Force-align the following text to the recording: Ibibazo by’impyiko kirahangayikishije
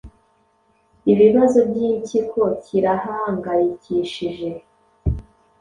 Ibibazo 1.11 1.59
by’impyiko 1.69 2.41
kirahangayikishije 2.63 4.49